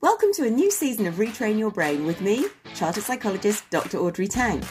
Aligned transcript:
Welcome 0.00 0.32
to 0.34 0.46
a 0.46 0.50
new 0.50 0.70
season 0.70 1.08
of 1.08 1.16
Retrain 1.16 1.58
Your 1.58 1.72
Brain 1.72 2.06
with 2.06 2.20
me, 2.20 2.46
chartered 2.72 3.02
psychologist 3.02 3.68
Dr. 3.70 3.98
Audrey 3.98 4.28
Tang. 4.28 4.62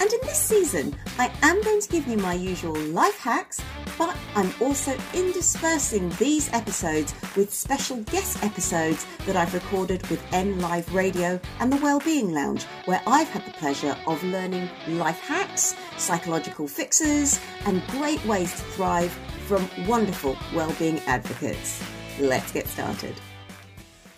And 0.00 0.12
in 0.12 0.18
this 0.22 0.40
season, 0.40 0.96
I 1.16 1.30
am 1.42 1.62
going 1.62 1.80
to 1.80 1.88
give 1.88 2.08
you 2.08 2.16
my 2.16 2.34
usual 2.34 2.74
life 2.74 3.16
hacks, 3.20 3.60
but 3.96 4.16
I'm 4.34 4.52
also 4.60 4.98
interspersing 5.14 6.08
these 6.18 6.52
episodes 6.52 7.14
with 7.36 7.54
special 7.54 7.98
guest 7.98 8.42
episodes 8.42 9.06
that 9.26 9.36
I've 9.36 9.54
recorded 9.54 10.04
with 10.08 10.20
N 10.32 10.58
Live 10.58 10.92
Radio 10.92 11.38
and 11.60 11.72
the 11.72 11.76
Wellbeing 11.76 12.32
Lounge, 12.32 12.64
where 12.86 13.00
I've 13.06 13.28
had 13.28 13.46
the 13.46 13.52
pleasure 13.52 13.96
of 14.08 14.24
learning 14.24 14.68
life 14.88 15.20
hacks, 15.20 15.76
psychological 15.98 16.66
fixes, 16.66 17.40
and 17.64 17.80
great 17.90 18.24
ways 18.26 18.50
to 18.50 18.62
thrive 18.72 19.12
from 19.46 19.70
wonderful 19.86 20.36
wellbeing 20.52 20.98
advocates. 21.06 21.80
Let's 22.18 22.50
get 22.50 22.66
started. 22.66 23.14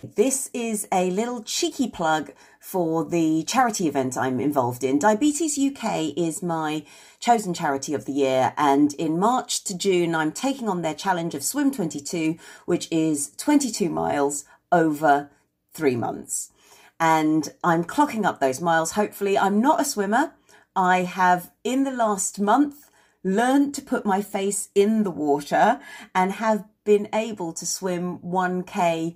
This 0.03 0.51
is 0.53 0.87
a 0.91 1.09
little 1.09 1.41
cheeky 1.41 1.89
plug 1.89 2.31
for 2.59 3.03
the 3.03 3.43
charity 3.47 3.87
event 3.87 4.15
I'm 4.15 4.39
involved 4.39 4.83
in. 4.83 4.99
Diabetes 4.99 5.57
UK 5.57 6.15
is 6.15 6.43
my 6.43 6.83
chosen 7.19 7.51
charity 7.51 7.95
of 7.95 8.05
the 8.05 8.11
year, 8.11 8.53
and 8.57 8.93
in 8.93 9.17
March 9.17 9.63
to 9.63 9.75
June, 9.75 10.13
I'm 10.13 10.31
taking 10.31 10.69
on 10.69 10.83
their 10.83 10.93
challenge 10.93 11.33
of 11.33 11.43
Swim 11.43 11.71
22, 11.71 12.37
which 12.65 12.87
is 12.91 13.31
22 13.37 13.89
miles 13.89 14.45
over 14.71 15.31
three 15.73 15.95
months. 15.95 16.51
And 16.99 17.49
I'm 17.63 17.83
clocking 17.83 18.23
up 18.23 18.39
those 18.39 18.61
miles. 18.61 18.91
Hopefully, 18.91 19.35
I'm 19.35 19.59
not 19.59 19.81
a 19.81 19.85
swimmer. 19.85 20.33
I 20.75 21.03
have, 21.03 21.51
in 21.63 21.85
the 21.85 21.91
last 21.91 22.39
month, 22.39 22.91
learned 23.23 23.73
to 23.73 23.81
put 23.81 24.05
my 24.05 24.21
face 24.21 24.69
in 24.75 25.01
the 25.01 25.11
water 25.11 25.79
and 26.13 26.33
have 26.33 26.65
been 26.83 27.09
able 27.13 27.51
to 27.53 27.65
swim 27.65 28.19
1k 28.19 29.15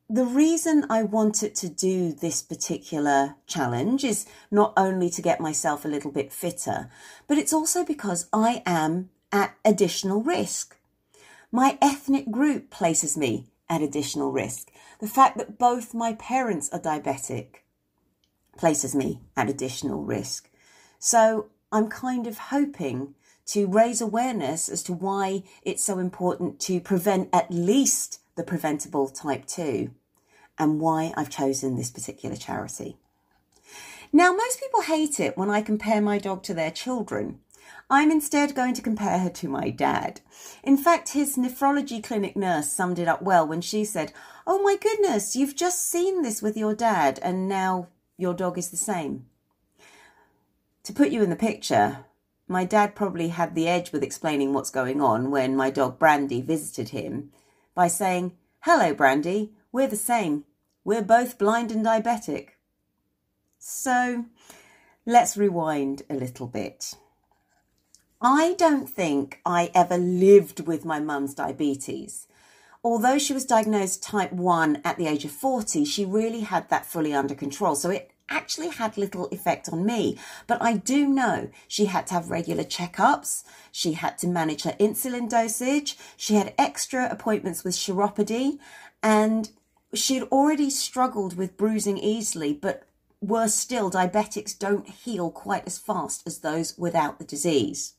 the 0.10 0.26
reason 0.26 0.86
I 0.90 1.04
wanted 1.04 1.54
to 1.56 1.70
do 1.70 2.14
this 2.14 2.42
particular 2.42 3.36
challenge 3.46 4.04
is 4.04 4.26
not 4.50 4.74
only 4.76 5.10
to 5.12 5.22
get 5.22 5.40
myself 5.40 5.86
a 5.86 5.90
little 5.90 6.12
bit 6.12 6.34
fitter, 6.34 6.90
but 7.28 7.38
it's 7.38 7.54
also 7.54 7.86
because 7.86 8.28
I 8.34 8.64
am 8.66 9.10
at 9.32 9.56
additional 9.64 10.24
risk. 10.24 10.78
My 11.52 11.78
ethnic 11.82 12.32
group 12.32 12.70
places 12.70 13.18
me 13.18 13.48
at 13.70 13.82
additional 13.82 14.32
risk. 14.32 14.72
The 15.00 15.08
fact 15.08 15.38
that 15.38 15.60
both 15.60 15.94
my 15.94 16.14
parents 16.14 16.70
are 16.72 16.80
diabetic 16.80 17.62
places 18.58 18.96
me 18.96 19.22
at 19.38 19.50
additional 19.50 20.04
risk. 20.04 20.50
So 20.98 21.48
I'm 21.72 21.88
kind 21.88 22.28
of 22.28 22.38
hoping 22.38 23.16
to 23.48 23.68
raise 23.68 24.02
awareness 24.02 24.70
as 24.70 24.84
to 24.84 24.94
why 24.94 25.44
it's 25.64 25.84
so 25.84 25.98
important 26.00 26.60
to 26.62 26.80
prevent 26.82 27.30
at 27.32 27.52
least 27.52 28.20
the 28.40 28.44
preventable 28.46 29.10
type 29.10 29.46
2 29.48 29.92
and 30.58 30.80
why 30.80 31.12
I've 31.18 31.30
chosen 31.30 31.76
this 31.76 31.92
particular 31.92 32.38
charity. 32.38 32.96
Now, 34.14 34.32
most 34.32 34.62
people 34.62 34.84
hate 34.84 35.20
it 35.20 35.38
when 35.38 35.50
I 35.50 35.62
compare 35.62 36.00
my 36.02 36.20
dog 36.20 36.44
to 36.44 36.54
their 36.54 36.72
children. 36.72 37.42
I'm 37.90 38.10
instead 38.10 38.56
going 38.56 38.76
to 38.76 38.82
compare 38.82 39.20
her 39.20 39.30
to 39.30 39.50
my 39.50 39.72
dad. 39.72 40.22
In 40.64 40.78
fact, 40.78 41.10
his 41.10 41.36
nephrology 41.36 42.02
clinic 42.02 42.38
nurse 42.38 42.72
summed 42.72 42.98
it 42.98 43.10
up 43.10 43.22
well 43.22 43.46
when 43.46 43.60
she 43.60 43.84
said, 43.84 44.14
Oh 44.48 44.64
my 44.64 44.78
goodness, 44.78 45.36
you've 45.36 45.58
just 45.58 45.86
seen 45.86 46.22
this 46.22 46.42
with 46.42 46.56
your 46.56 46.74
dad, 46.74 47.20
and 47.22 47.50
now 47.50 47.90
your 48.16 48.34
dog 48.34 48.58
is 48.58 48.70
the 48.70 48.78
same. 48.78 49.26
To 50.84 50.94
put 50.94 51.10
you 51.10 51.24
in 51.24 51.30
the 51.30 51.36
picture, 51.36 52.06
my 52.48 52.64
dad 52.64 52.96
probably 52.96 53.28
had 53.28 53.54
the 53.54 53.68
edge 53.68 53.92
with 53.92 54.02
explaining 54.02 54.54
what's 54.54 54.72
going 54.72 55.02
on 55.02 55.30
when 55.30 55.58
my 55.58 55.70
dog 55.70 56.00
Brandy 56.00 56.42
visited 56.42 56.90
him 56.90 57.34
by 57.80 57.88
saying, 57.88 58.34
Hello, 58.64 58.94
Brandy, 58.94 59.54
we're 59.72 59.88
the 59.88 59.96
same. 59.96 60.44
We're 60.84 61.02
both 61.02 61.38
blind 61.38 61.72
and 61.72 61.86
diabetic. 61.86 62.50
So 63.58 64.26
let's 65.06 65.38
rewind 65.38 66.02
a 66.10 66.16
little 66.16 66.46
bit. 66.46 66.96
I 68.20 68.56
don't 68.58 68.90
think 68.90 69.40
I 69.46 69.72
ever 69.74 69.98
lived 69.98 70.68
with 70.68 70.84
my 70.84 71.00
mum's 71.00 71.34
diabetes. 71.34 72.28
Although 72.84 73.18
she 73.18 73.32
was 73.32 73.46
diagnosed 73.46 74.04
type 74.04 74.34
1 74.34 74.82
at 74.84 74.98
the 74.98 75.08
age 75.08 75.24
of 75.24 75.32
40, 75.32 75.86
she 75.86 76.04
really 76.04 76.42
had 76.42 76.68
that 76.68 76.86
fully 76.86 77.14
under 77.14 77.34
control. 77.34 77.76
So 77.76 77.92
it 77.92 78.12
actually 78.30 78.70
had 78.70 78.98
little 78.98 79.28
effect 79.28 79.70
on 79.70 79.86
me. 79.86 80.18
But 80.48 80.62
I 80.62 80.74
do 80.74 81.08
know 81.08 81.50
she 81.68 81.86
had 81.86 82.08
to 82.08 82.14
have 82.16 82.30
regular 82.30 82.64
checkups. 82.64 83.44
She 83.72 83.94
had 83.94 84.18
to 84.20 84.28
manage 84.28 84.64
her 84.64 84.76
insulin 84.80 85.30
dosage. 85.30 85.98
She 86.18 86.36
had 86.36 86.54
extra 86.58 87.10
appointments 87.10 87.64
with 87.64 87.76
chiropody 87.76 88.60
and 89.02 89.50
she'd 89.94 90.24
already 90.24 90.70
struggled 90.70 91.36
with 91.36 91.58
bruising 91.58 91.98
easily, 91.98 92.54
but 92.54 92.84
worse 93.22 93.56
still, 93.56 93.90
diabetics 93.90 94.58
don't 94.58 94.88
heal 94.88 95.32
quite 95.32 95.66
as 95.66 95.78
fast 95.78 96.24
as 96.26 96.40
those 96.40 96.78
without 96.78 97.20
the 97.20 97.26
disease. 97.26 97.94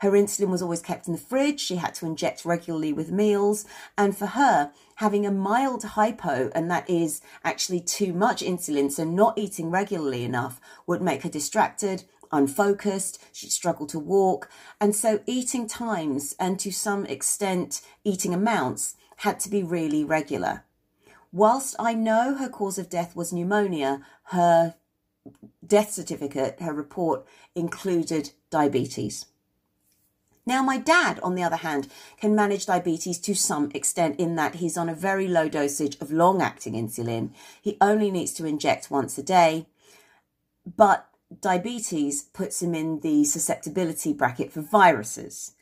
Her 0.00 0.10
insulin 0.10 0.48
was 0.48 0.60
always 0.60 0.82
kept 0.82 1.06
in 1.06 1.14
the 1.14 1.18
fridge. 1.18 1.60
She 1.60 1.76
had 1.76 1.94
to 1.94 2.06
inject 2.06 2.44
regularly 2.44 2.92
with 2.92 3.10
meals. 3.10 3.64
And 3.96 4.16
for 4.16 4.26
her, 4.26 4.72
having 4.96 5.26
a 5.26 5.30
mild 5.30 5.82
hypo, 5.82 6.50
and 6.54 6.70
that 6.70 6.88
is 6.88 7.20
actually 7.42 7.80
too 7.80 8.12
much 8.12 8.42
insulin, 8.42 8.90
so 8.90 9.04
not 9.04 9.36
eating 9.36 9.70
regularly 9.70 10.24
enough, 10.24 10.60
would 10.86 11.02
make 11.02 11.22
her 11.22 11.28
distracted, 11.28 12.04
unfocused, 12.32 13.22
she'd 13.32 13.52
struggle 13.52 13.86
to 13.86 13.98
walk. 13.98 14.50
And 14.80 14.94
so 14.94 15.20
eating 15.26 15.66
times 15.66 16.34
and 16.38 16.58
to 16.60 16.72
some 16.72 17.06
extent 17.06 17.80
eating 18.04 18.34
amounts 18.34 18.96
had 19.18 19.40
to 19.40 19.50
be 19.50 19.62
really 19.62 20.04
regular. 20.04 20.64
Whilst 21.32 21.74
I 21.78 21.94
know 21.94 22.34
her 22.34 22.48
cause 22.48 22.78
of 22.78 22.88
death 22.88 23.16
was 23.16 23.32
pneumonia, 23.32 24.02
her 24.24 24.74
death 25.66 25.92
certificate, 25.92 26.60
her 26.60 26.72
report 26.72 27.24
included 27.54 28.30
diabetes. 28.50 29.26
Now, 30.46 30.62
my 30.62 30.76
dad, 30.76 31.20
on 31.20 31.34
the 31.34 31.42
other 31.42 31.56
hand, 31.56 31.88
can 32.20 32.34
manage 32.34 32.66
diabetes 32.66 33.18
to 33.20 33.34
some 33.34 33.70
extent 33.74 34.20
in 34.20 34.36
that 34.36 34.56
he's 34.56 34.76
on 34.76 34.90
a 34.90 34.94
very 34.94 35.26
low 35.26 35.48
dosage 35.48 35.96
of 36.00 36.12
long 36.12 36.42
acting 36.42 36.74
insulin. 36.74 37.30
He 37.62 37.78
only 37.80 38.10
needs 38.10 38.32
to 38.34 38.46
inject 38.46 38.90
once 38.90 39.16
a 39.16 39.22
day, 39.22 39.66
but 40.66 41.08
diabetes 41.40 42.22
puts 42.22 42.62
him 42.62 42.74
in 42.74 43.00
the 43.00 43.24
susceptibility 43.24 44.12
bracket 44.12 44.52
for 44.52 44.60
viruses. 44.60 45.52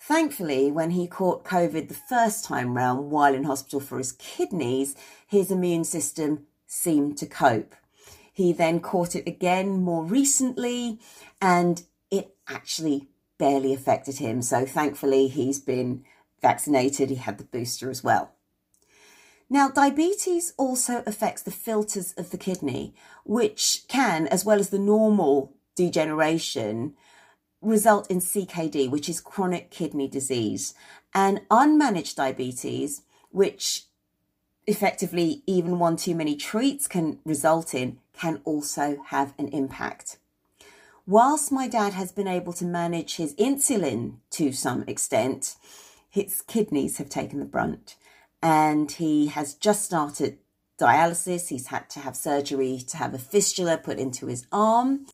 Thankfully, 0.00 0.70
when 0.70 0.90
he 0.90 1.06
caught 1.06 1.44
COVID 1.44 1.88
the 1.88 1.94
first 1.94 2.44
time 2.44 2.76
round 2.76 3.10
while 3.10 3.34
in 3.34 3.44
hospital 3.44 3.80
for 3.80 3.98
his 3.98 4.12
kidneys, 4.12 4.94
his 5.26 5.50
immune 5.50 5.84
system 5.84 6.46
seemed 6.66 7.16
to 7.18 7.26
cope. 7.26 7.74
He 8.32 8.52
then 8.52 8.80
caught 8.80 9.16
it 9.16 9.26
again 9.26 9.82
more 9.82 10.04
recently, 10.04 11.00
and 11.42 11.82
it 12.10 12.36
actually 12.46 13.08
barely 13.38 13.72
affected 13.72 14.18
him. 14.18 14.42
So 14.42 14.66
thankfully, 14.66 15.28
he's 15.28 15.58
been 15.58 16.04
vaccinated. 16.42 17.10
He 17.10 17.16
had 17.16 17.38
the 17.38 17.44
booster 17.44 17.90
as 17.90 18.04
well. 18.04 18.32
Now, 19.50 19.70
diabetes 19.70 20.52
also 20.58 21.02
affects 21.06 21.42
the 21.42 21.50
filters 21.50 22.12
of 22.12 22.30
the 22.30 22.36
kidney, 22.36 22.94
which 23.24 23.84
can, 23.88 24.26
as 24.26 24.44
well 24.44 24.60
as 24.60 24.68
the 24.68 24.78
normal 24.78 25.54
degeneration, 25.74 26.94
result 27.62 28.10
in 28.10 28.18
CKD, 28.18 28.90
which 28.90 29.08
is 29.08 29.20
chronic 29.20 29.70
kidney 29.70 30.06
disease, 30.06 30.74
and 31.14 31.40
unmanaged 31.48 32.16
diabetes, 32.16 33.02
which 33.30 33.84
effectively 34.66 35.42
even 35.46 35.78
one 35.78 35.96
too 35.96 36.14
many 36.14 36.36
treats 36.36 36.86
can 36.86 37.18
result 37.24 37.74
in, 37.74 37.98
can 38.12 38.40
also 38.44 39.02
have 39.06 39.32
an 39.38 39.48
impact. 39.48 40.18
Whilst 41.08 41.50
my 41.50 41.66
dad 41.66 41.94
has 41.94 42.12
been 42.12 42.28
able 42.28 42.52
to 42.52 42.66
manage 42.66 43.16
his 43.16 43.34
insulin 43.36 44.18
to 44.28 44.52
some 44.52 44.84
extent, 44.86 45.56
his 46.10 46.42
kidneys 46.42 46.98
have 46.98 47.08
taken 47.08 47.38
the 47.38 47.46
brunt 47.46 47.96
and 48.42 48.92
he 48.92 49.28
has 49.28 49.54
just 49.54 49.86
started 49.86 50.38
dialysis. 50.78 51.48
He's 51.48 51.68
had 51.68 51.88
to 51.90 52.00
have 52.00 52.14
surgery 52.14 52.84
to 52.88 52.98
have 52.98 53.14
a 53.14 53.18
fistula 53.18 53.78
put 53.78 53.98
into 53.98 54.26
his 54.26 54.46
arm 54.52 55.06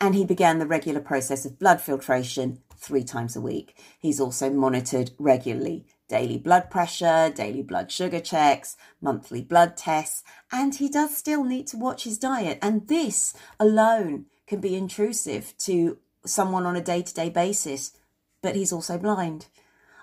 and 0.00 0.16
he 0.16 0.24
began 0.24 0.58
the 0.58 0.66
regular 0.66 1.00
process 1.00 1.46
of 1.46 1.58
blood 1.58 1.80
filtration 1.80 2.58
three 2.76 3.04
times 3.04 3.36
a 3.36 3.40
week. 3.40 3.80
He's 4.00 4.20
also 4.20 4.50
monitored 4.50 5.12
regularly 5.20 5.86
daily 6.08 6.38
blood 6.38 6.68
pressure, 6.68 7.30
daily 7.32 7.62
blood 7.62 7.92
sugar 7.92 8.20
checks, 8.20 8.76
monthly 9.00 9.42
blood 9.42 9.76
tests, 9.76 10.24
and 10.50 10.74
he 10.74 10.88
does 10.88 11.16
still 11.16 11.44
need 11.44 11.66
to 11.68 11.76
watch 11.76 12.04
his 12.04 12.18
diet. 12.18 12.58
And 12.60 12.88
this 12.88 13.34
alone 13.60 14.26
can 14.48 14.60
be 14.60 14.74
intrusive 14.74 15.54
to 15.58 15.98
someone 16.24 16.66
on 16.66 16.74
a 16.74 16.80
day 16.80 17.02
to 17.02 17.14
day 17.14 17.28
basis, 17.28 17.92
but 18.42 18.56
he's 18.56 18.72
also 18.72 18.98
blind. 18.98 19.46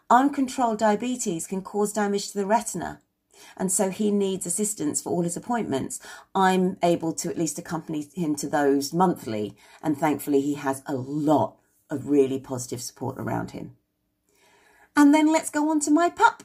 Uncontrolled 0.09 0.77
diabetes 0.77 1.47
can 1.47 1.61
cause 1.61 1.91
damage 1.91 2.31
to 2.31 2.37
the 2.37 2.45
retina. 2.45 3.01
And 3.57 3.71
so 3.71 3.89
he 3.89 4.11
needs 4.11 4.45
assistance 4.45 5.01
for 5.01 5.09
all 5.09 5.23
his 5.23 5.35
appointments. 5.35 5.99
I'm 6.33 6.77
able 6.81 7.11
to 7.13 7.29
at 7.29 7.37
least 7.37 7.59
accompany 7.59 8.07
him 8.13 8.35
to 8.37 8.47
those 8.47 8.93
monthly. 8.93 9.57
And 9.81 9.97
thankfully, 9.97 10.41
he 10.41 10.53
has 10.53 10.81
a 10.85 10.95
lot 10.95 11.57
of 11.89 12.07
really 12.07 12.39
positive 12.39 12.81
support 12.81 13.17
around 13.17 13.51
him. 13.51 13.75
And 14.95 15.13
then 15.13 15.31
let's 15.31 15.49
go 15.49 15.69
on 15.69 15.79
to 15.81 15.91
my 15.91 16.09
pup. 16.09 16.43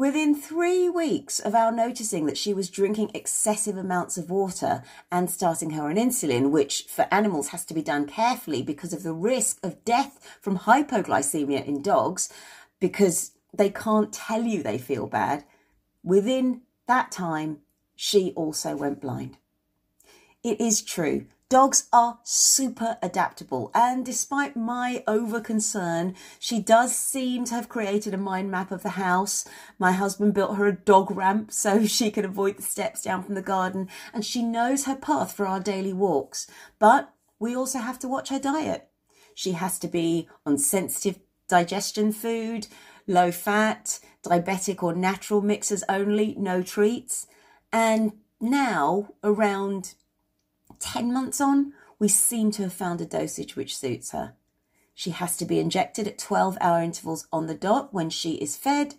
Within 0.00 0.34
three 0.34 0.88
weeks 0.88 1.40
of 1.40 1.54
our 1.54 1.70
noticing 1.70 2.24
that 2.24 2.38
she 2.38 2.54
was 2.54 2.70
drinking 2.70 3.10
excessive 3.12 3.76
amounts 3.76 4.16
of 4.16 4.30
water 4.30 4.82
and 5.12 5.30
starting 5.30 5.72
her 5.72 5.90
on 5.90 5.96
insulin, 5.96 6.48
which 6.48 6.84
for 6.84 7.06
animals 7.10 7.48
has 7.48 7.66
to 7.66 7.74
be 7.74 7.82
done 7.82 8.06
carefully 8.06 8.62
because 8.62 8.94
of 8.94 9.02
the 9.02 9.12
risk 9.12 9.58
of 9.62 9.84
death 9.84 10.38
from 10.40 10.60
hypoglycemia 10.60 11.66
in 11.66 11.82
dogs, 11.82 12.30
because 12.80 13.32
they 13.52 13.68
can't 13.68 14.10
tell 14.10 14.42
you 14.42 14.62
they 14.62 14.78
feel 14.78 15.06
bad, 15.06 15.44
within 16.02 16.62
that 16.86 17.12
time, 17.12 17.58
she 17.94 18.32
also 18.36 18.74
went 18.74 19.02
blind. 19.02 19.36
It 20.42 20.62
is 20.62 20.80
true 20.80 21.26
Dogs 21.50 21.88
are 21.92 22.20
super 22.22 22.96
adaptable, 23.02 23.72
and 23.74 24.06
despite 24.06 24.54
my 24.54 25.02
over 25.08 25.40
concern, 25.40 26.14
she 26.38 26.60
does 26.60 26.94
seem 26.94 27.44
to 27.46 27.54
have 27.56 27.68
created 27.68 28.14
a 28.14 28.18
mind 28.18 28.52
map 28.52 28.70
of 28.70 28.84
the 28.84 28.90
house. 28.90 29.44
My 29.76 29.90
husband 29.90 30.32
built 30.32 30.58
her 30.58 30.68
a 30.68 30.76
dog 30.76 31.10
ramp 31.10 31.50
so 31.52 31.86
she 31.86 32.12
can 32.12 32.24
avoid 32.24 32.56
the 32.56 32.62
steps 32.62 33.02
down 33.02 33.24
from 33.24 33.34
the 33.34 33.42
garden, 33.42 33.88
and 34.14 34.24
she 34.24 34.44
knows 34.44 34.84
her 34.84 34.94
path 34.94 35.32
for 35.32 35.44
our 35.44 35.58
daily 35.58 35.92
walks. 35.92 36.46
But 36.78 37.12
we 37.40 37.56
also 37.56 37.80
have 37.80 37.98
to 37.98 38.08
watch 38.08 38.28
her 38.28 38.38
diet. 38.38 38.88
She 39.34 39.50
has 39.52 39.76
to 39.80 39.88
be 39.88 40.28
on 40.46 40.56
sensitive 40.56 41.18
digestion 41.48 42.12
food, 42.12 42.68
low 43.08 43.32
fat, 43.32 43.98
diabetic 44.22 44.84
or 44.84 44.94
natural 44.94 45.40
mixes 45.40 45.82
only, 45.88 46.36
no 46.38 46.62
treats. 46.62 47.26
And 47.72 48.12
now, 48.40 49.14
around 49.24 49.94
10 50.80 51.12
months 51.12 51.40
on, 51.40 51.72
we 51.98 52.08
seem 52.08 52.50
to 52.52 52.62
have 52.62 52.72
found 52.72 53.00
a 53.00 53.06
dosage 53.06 53.56
which 53.56 53.76
suits 53.76 54.10
her. 54.10 54.34
She 54.94 55.10
has 55.10 55.36
to 55.38 55.44
be 55.44 55.58
injected 55.58 56.06
at 56.06 56.18
12 56.18 56.58
hour 56.60 56.82
intervals 56.82 57.26
on 57.32 57.46
the 57.46 57.54
dot 57.54 57.94
when 57.94 58.10
she 58.10 58.32
is 58.32 58.56
fed. 58.56 58.94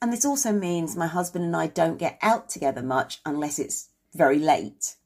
And 0.00 0.12
this 0.12 0.24
also 0.24 0.52
means 0.52 0.96
my 0.96 1.06
husband 1.06 1.44
and 1.44 1.56
I 1.56 1.66
don't 1.66 1.98
get 1.98 2.18
out 2.22 2.48
together 2.48 2.82
much 2.82 3.20
unless 3.26 3.58
it's 3.58 3.90
very 4.14 4.38
late. 4.38 4.96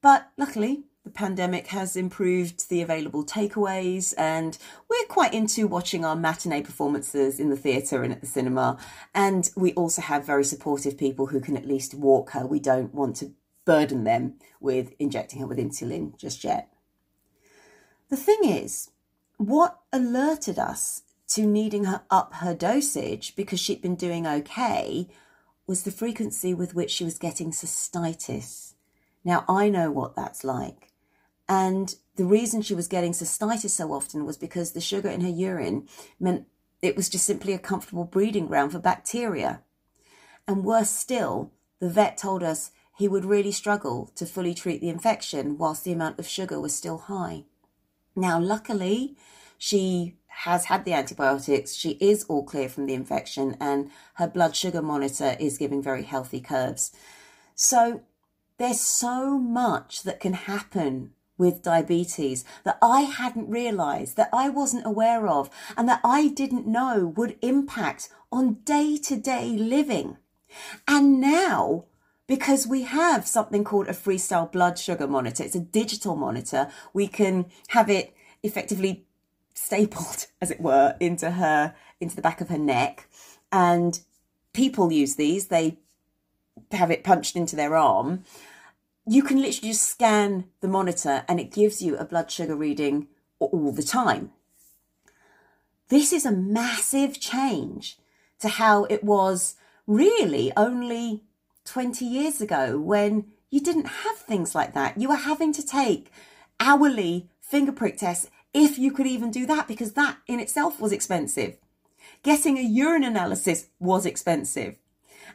But 0.00 0.30
luckily, 0.36 0.84
the 1.04 1.10
pandemic 1.10 1.66
has 1.68 1.96
improved 1.96 2.70
the 2.70 2.80
available 2.80 3.24
takeaways, 3.24 4.14
and 4.16 4.56
we're 4.88 5.04
quite 5.06 5.34
into 5.34 5.66
watching 5.66 6.04
our 6.04 6.16
matinee 6.16 6.62
performances 6.62 7.38
in 7.38 7.50
the 7.50 7.56
theatre 7.56 8.02
and 8.02 8.12
at 8.12 8.22
the 8.22 8.26
cinema. 8.26 8.78
And 9.14 9.50
we 9.54 9.74
also 9.74 10.00
have 10.00 10.24
very 10.24 10.44
supportive 10.44 10.96
people 10.96 11.26
who 11.26 11.40
can 11.40 11.58
at 11.58 11.66
least 11.66 11.92
walk 11.92 12.30
her. 12.30 12.46
We 12.46 12.58
don't 12.58 12.94
want 12.94 13.16
to 13.16 13.32
burden 13.64 14.04
them 14.04 14.34
with 14.60 14.94
injecting 14.98 15.40
her 15.40 15.46
with 15.46 15.58
insulin 15.58 16.16
just 16.18 16.44
yet. 16.44 16.70
The 18.10 18.16
thing 18.16 18.44
is, 18.44 18.90
what 19.36 19.80
alerted 19.92 20.58
us 20.58 21.02
to 21.28 21.46
needing 21.46 21.84
her 21.84 22.02
up 22.10 22.34
her 22.34 22.54
dosage 22.54 23.34
because 23.34 23.58
she'd 23.58 23.82
been 23.82 23.96
doing 23.96 24.26
okay 24.26 25.08
was 25.66 25.82
the 25.82 25.90
frequency 25.90 26.52
with 26.52 26.74
which 26.74 26.90
she 26.90 27.04
was 27.04 27.18
getting 27.18 27.50
cystitis. 27.50 28.74
Now, 29.24 29.44
I 29.48 29.70
know 29.70 29.90
what 29.90 30.14
that's 30.14 30.44
like. 30.44 30.92
And 31.48 31.94
the 32.16 32.24
reason 32.24 32.62
she 32.62 32.74
was 32.74 32.88
getting 32.88 33.12
cystitis 33.12 33.70
so 33.70 33.92
often 33.92 34.24
was 34.24 34.36
because 34.36 34.72
the 34.72 34.80
sugar 34.80 35.08
in 35.08 35.22
her 35.22 35.28
urine 35.28 35.88
meant 36.20 36.46
it 36.82 36.96
was 36.96 37.08
just 37.08 37.24
simply 37.24 37.54
a 37.54 37.58
comfortable 37.58 38.04
breeding 38.04 38.46
ground 38.46 38.72
for 38.72 38.78
bacteria. 38.78 39.62
And 40.46 40.64
worse 40.64 40.90
still, 40.90 41.52
the 41.80 41.88
vet 41.88 42.18
told 42.18 42.42
us 42.42 42.70
he 42.96 43.08
would 43.08 43.24
really 43.24 43.52
struggle 43.52 44.10
to 44.14 44.26
fully 44.26 44.54
treat 44.54 44.80
the 44.80 44.88
infection 44.88 45.58
whilst 45.58 45.84
the 45.84 45.92
amount 45.92 46.18
of 46.18 46.28
sugar 46.28 46.60
was 46.60 46.74
still 46.74 46.98
high. 46.98 47.44
Now, 48.14 48.38
luckily, 48.38 49.16
she 49.58 50.16
has 50.26 50.66
had 50.66 50.84
the 50.84 50.92
antibiotics, 50.92 51.74
she 51.74 51.90
is 52.00 52.24
all 52.24 52.44
clear 52.44 52.68
from 52.68 52.86
the 52.86 52.94
infection, 52.94 53.56
and 53.60 53.90
her 54.14 54.28
blood 54.28 54.54
sugar 54.54 54.82
monitor 54.82 55.36
is 55.40 55.58
giving 55.58 55.82
very 55.82 56.02
healthy 56.02 56.40
curves. 56.40 56.92
So, 57.54 58.02
there's 58.58 58.80
so 58.80 59.38
much 59.38 60.02
that 60.04 60.20
can 60.20 60.34
happen 60.34 61.12
with 61.36 61.62
diabetes 61.62 62.44
that 62.62 62.78
I 62.80 63.00
hadn't 63.00 63.50
realized, 63.50 64.16
that 64.16 64.28
I 64.32 64.48
wasn't 64.48 64.86
aware 64.86 65.26
of, 65.26 65.50
and 65.76 65.88
that 65.88 66.00
I 66.04 66.28
didn't 66.28 66.66
know 66.66 67.12
would 67.16 67.36
impact 67.42 68.08
on 68.30 68.58
day 68.64 68.96
to 68.98 69.16
day 69.16 69.48
living. 69.48 70.18
And 70.86 71.20
now 71.20 71.86
because 72.26 72.66
we 72.66 72.82
have 72.82 73.26
something 73.26 73.64
called 73.64 73.88
a 73.88 73.92
freestyle 73.92 74.50
blood 74.50 74.78
sugar 74.78 75.06
monitor. 75.06 75.42
It's 75.42 75.54
a 75.54 75.60
digital 75.60 76.16
monitor. 76.16 76.70
We 76.92 77.06
can 77.06 77.46
have 77.68 77.90
it 77.90 78.14
effectively 78.42 79.06
stapled, 79.54 80.26
as 80.40 80.50
it 80.50 80.60
were, 80.60 80.96
into 81.00 81.32
her, 81.32 81.74
into 82.00 82.16
the 82.16 82.22
back 82.22 82.40
of 82.40 82.48
her 82.48 82.58
neck. 82.58 83.08
And 83.52 84.00
people 84.52 84.92
use 84.92 85.16
these, 85.16 85.48
they 85.48 85.78
have 86.72 86.90
it 86.90 87.04
punched 87.04 87.36
into 87.36 87.56
their 87.56 87.76
arm. 87.76 88.24
You 89.06 89.22
can 89.22 89.36
literally 89.36 89.72
just 89.72 89.88
scan 89.88 90.44
the 90.60 90.68
monitor 90.68 91.24
and 91.28 91.38
it 91.38 91.52
gives 91.52 91.82
you 91.82 91.96
a 91.96 92.04
blood 92.04 92.30
sugar 92.30 92.56
reading 92.56 93.08
all 93.38 93.70
the 93.70 93.82
time. 93.82 94.30
This 95.88 96.12
is 96.12 96.24
a 96.24 96.32
massive 96.32 97.20
change 97.20 97.98
to 98.38 98.48
how 98.48 98.84
it 98.84 99.04
was 99.04 99.56
really 99.86 100.52
only 100.56 101.22
20 101.64 102.04
years 102.04 102.40
ago 102.40 102.78
when 102.78 103.26
you 103.50 103.60
didn't 103.60 103.86
have 103.86 104.16
things 104.16 104.54
like 104.54 104.74
that. 104.74 105.00
You 105.00 105.08
were 105.08 105.16
having 105.16 105.52
to 105.52 105.64
take 105.64 106.10
hourly 106.60 107.28
finger 107.40 107.72
prick 107.72 107.98
tests 107.98 108.30
if 108.52 108.78
you 108.78 108.92
could 108.92 109.06
even 109.06 109.30
do 109.30 109.46
that 109.46 109.68
because 109.68 109.92
that 109.92 110.18
in 110.26 110.40
itself 110.40 110.80
was 110.80 110.92
expensive. 110.92 111.56
Getting 112.22 112.58
a 112.58 112.62
urine 112.62 113.04
analysis 113.04 113.66
was 113.78 114.06
expensive. 114.06 114.76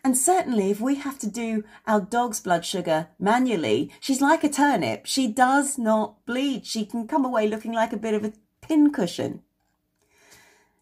And 0.04 0.18
certainly, 0.18 0.72
if 0.72 0.80
we 0.80 0.96
have 0.96 1.20
to 1.20 1.28
do 1.28 1.66
our 1.86 2.00
dog's 2.00 2.40
blood 2.40 2.66
sugar 2.66 3.08
manually, 3.20 3.92
she's 4.00 4.22
like 4.22 4.44
a 4.44 4.50
turnip. 4.50 5.06
She 5.06 5.28
does 5.28 5.78
not 5.78 6.26
bleed. 6.26 6.66
She 6.66 6.86
can 6.86 7.08
come 7.08 7.26
away 7.26 7.48
looking 7.48 7.74
like 7.74 7.92
a 7.92 7.98
bit 7.98 8.14
of 8.14 8.24
a 8.24 8.34
pincushion. 8.62 9.42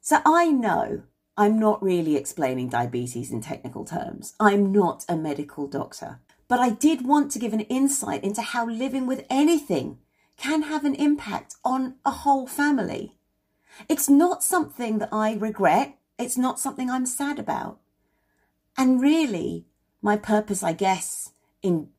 So 0.02 0.20
I 0.26 0.52
know 0.52 1.04
I'm 1.38 1.60
not 1.60 1.84
really 1.84 2.16
explaining 2.16 2.70
diabetes 2.70 3.32
in 3.32 3.42
technical 3.42 3.86
terms. 3.86 4.34
I'm 4.40 4.72
not 4.72 5.06
a 5.08 5.16
medical 5.16 5.68
doctor. 5.68 6.20
But 6.48 6.60
I 6.60 6.70
did 6.70 7.06
want 7.06 7.32
to 7.32 7.40
give 7.40 7.54
an 7.54 7.62
insight 7.62 8.24
into 8.24 8.42
how 8.42 8.68
living 8.68 9.06
with 9.06 9.26
anything 9.30 10.00
can 10.38 10.64
have 10.64 10.86
an 10.86 10.96
impact 10.96 11.56
on 11.64 11.96
a 12.06 12.12
whole 12.12 12.48
family. 12.48 13.16
It's 13.88 14.10
not 14.10 14.44
something 14.44 14.98
that 15.00 15.10
I 15.12 15.34
regret. 15.34 15.98
It's 16.18 16.38
not 16.38 16.60
something 16.60 16.90
I'm 16.90 17.06
sad 17.06 17.38
about. 17.38 17.80
And 18.78 19.02
really, 19.02 19.66
my 20.02 20.18
purpose, 20.18 20.64
I 20.64 20.74
guess, 20.74 21.32
in 21.62 21.90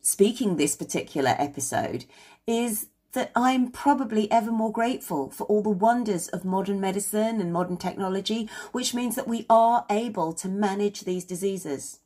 speaking 0.00 0.56
this 0.56 0.76
particular 0.76 1.34
episode 1.38 2.06
is 2.46 2.86
that 3.12 3.30
I'm 3.34 3.70
probably 3.70 4.30
ever 4.30 4.52
more 4.52 4.72
grateful 4.72 5.30
for 5.30 5.44
all 5.44 5.62
the 5.62 5.70
wonders 5.70 6.28
of 6.28 6.44
modern 6.44 6.80
medicine 6.80 7.40
and 7.40 7.52
modern 7.52 7.76
technology, 7.76 8.48
which 8.72 8.94
means 8.94 9.16
that 9.16 9.28
we 9.28 9.46
are 9.50 9.84
able 9.90 10.32
to 10.34 10.48
manage 10.48 11.02
these 11.02 11.24
diseases. 11.24 12.00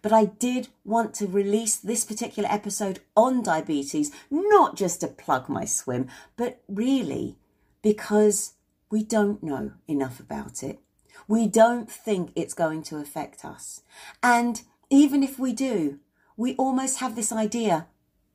But 0.00 0.12
I 0.12 0.24
did 0.24 0.68
want 0.84 1.14
to 1.14 1.26
release 1.26 1.76
this 1.76 2.04
particular 2.04 2.48
episode 2.50 3.00
on 3.14 3.42
diabetes, 3.42 4.10
not 4.30 4.76
just 4.76 5.00
to 5.00 5.08
plug 5.08 5.48
my 5.48 5.64
swim, 5.64 6.08
but 6.36 6.62
really 6.68 7.36
because 7.82 8.54
we 8.90 9.02
don't 9.02 9.42
know 9.42 9.72
enough 9.86 10.18
about 10.18 10.62
it. 10.62 10.80
We 11.28 11.46
don't 11.46 11.90
think 11.90 12.30
it's 12.34 12.54
going 12.54 12.82
to 12.84 12.96
affect 12.96 13.44
us. 13.44 13.82
And 14.22 14.62
even 14.90 15.22
if 15.22 15.38
we 15.38 15.52
do, 15.52 15.98
we 16.36 16.54
almost 16.54 16.98
have 16.98 17.16
this 17.16 17.32
idea 17.32 17.86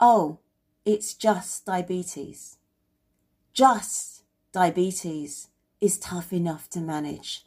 oh, 0.01 0.39
it's 0.85 1.13
just 1.13 1.65
diabetes. 1.65 2.57
just 3.53 4.23
diabetes 4.51 5.49
is 5.79 5.97
tough 5.97 6.33
enough 6.33 6.69
to 6.69 6.79
manage. 6.79 7.45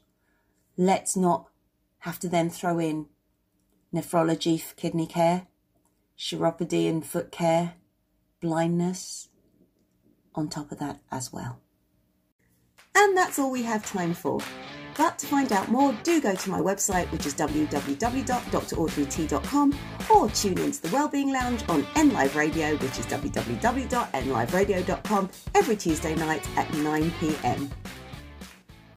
Let's 0.76 1.16
not 1.16 1.48
have 2.00 2.18
to 2.20 2.28
then 2.28 2.50
throw 2.50 2.78
in 2.78 3.06
nephrology 3.92 4.60
for 4.60 4.74
kidney 4.74 5.06
care, 5.06 5.46
chiropody 6.18 6.88
and 6.88 7.04
foot 7.04 7.30
care, 7.30 7.74
blindness 8.40 9.28
on 10.34 10.48
top 10.48 10.72
of 10.72 10.78
that 10.78 11.00
as 11.10 11.32
well. 11.32 11.60
And 12.94 13.16
that's 13.16 13.38
all 13.38 13.50
we 13.50 13.62
have 13.62 13.84
time 13.84 14.14
for. 14.14 14.40
But 14.96 15.18
to 15.18 15.26
find 15.26 15.52
out 15.52 15.70
more, 15.70 15.92
do 16.02 16.18
go 16.20 16.34
to 16.34 16.50
my 16.50 16.60
website, 16.60 17.10
which 17.10 17.24
is 17.26 17.34
www.draudreyt.com, 17.34 19.78
or 20.10 20.28
tune 20.30 20.58
into 20.58 20.82
the 20.82 20.88
Wellbeing 20.88 21.32
Lounge 21.32 21.64
on 21.68 21.84
NLive 21.94 22.34
Radio, 22.34 22.76
which 22.76 22.98
is 22.98 23.06
www.nliveradio.com, 23.06 25.30
every 25.54 25.76
Tuesday 25.76 26.14
night 26.14 26.46
at 26.56 26.72
9 26.74 27.10
pm. 27.20 27.70